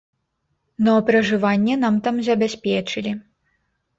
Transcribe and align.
Ну, 0.83 0.89
а 1.01 1.03
пражыванне 1.09 1.75
нам 1.83 1.95
там 2.07 2.15
забяспечылі. 2.29 3.11